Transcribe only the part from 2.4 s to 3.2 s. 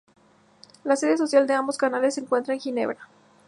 en Ginebra.